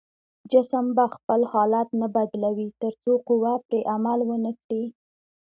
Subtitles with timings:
[0.51, 4.83] جسم به خپل حالت نه بدلوي تر څو قوه پرې عمل ونه کړي.